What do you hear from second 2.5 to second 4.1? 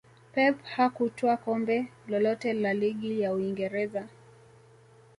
la ligi ya uingereza